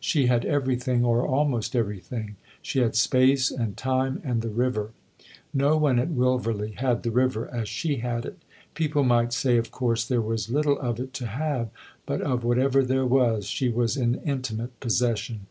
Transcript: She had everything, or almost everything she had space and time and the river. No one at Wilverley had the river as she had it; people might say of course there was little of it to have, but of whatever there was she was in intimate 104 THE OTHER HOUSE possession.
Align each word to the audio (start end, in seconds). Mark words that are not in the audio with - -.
She 0.00 0.26
had 0.26 0.44
everything, 0.44 1.04
or 1.04 1.24
almost 1.24 1.76
everything 1.76 2.34
she 2.60 2.80
had 2.80 2.96
space 2.96 3.52
and 3.52 3.76
time 3.76 4.20
and 4.24 4.42
the 4.42 4.48
river. 4.48 4.90
No 5.54 5.76
one 5.76 6.00
at 6.00 6.08
Wilverley 6.10 6.72
had 6.74 7.04
the 7.04 7.12
river 7.12 7.48
as 7.54 7.68
she 7.68 7.98
had 7.98 8.26
it; 8.26 8.36
people 8.74 9.04
might 9.04 9.32
say 9.32 9.58
of 9.58 9.70
course 9.70 10.04
there 10.04 10.20
was 10.20 10.50
little 10.50 10.76
of 10.80 10.98
it 10.98 11.12
to 11.14 11.28
have, 11.28 11.70
but 12.04 12.20
of 12.20 12.42
whatever 12.42 12.82
there 12.84 13.06
was 13.06 13.46
she 13.46 13.68
was 13.68 13.96
in 13.96 14.16
intimate 14.22 14.34
104 14.70 14.70
THE 14.70 14.72
OTHER 14.72 14.72
HOUSE 14.72 14.76
possession. 14.80 15.46